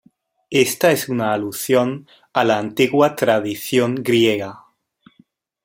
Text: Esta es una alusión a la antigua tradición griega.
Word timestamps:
Esta 0.63 0.91
es 0.91 1.09
una 1.09 1.31
alusión 1.31 2.07
a 2.33 2.43
la 2.43 2.57
antigua 2.57 3.15
tradición 3.15 3.93
griega. 3.93 4.65